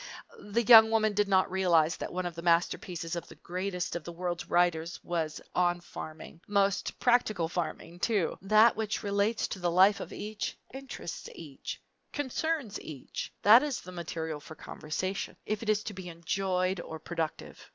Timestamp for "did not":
1.13-1.51